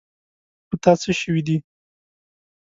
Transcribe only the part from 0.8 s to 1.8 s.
تا څه شوي دي.